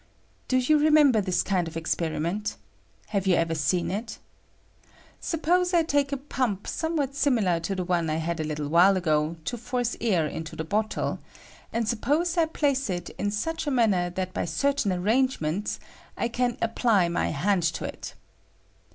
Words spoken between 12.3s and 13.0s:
I place